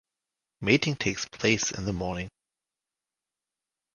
Mating 0.61 0.95
takes 0.95 1.25
place 1.27 1.69
in 1.69 1.85
the 1.85 1.93
morning. 1.93 2.27